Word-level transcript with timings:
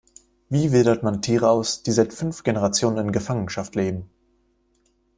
Wie 0.49 0.71
wildert 0.71 1.03
man 1.03 1.21
Tiere 1.21 1.47
aus, 1.51 1.83
die 1.83 1.91
seit 1.91 2.11
fünf 2.11 2.41
Generationen 2.41 2.97
in 2.97 3.11
Gefangenschaft 3.11 3.75
leben? 3.75 4.09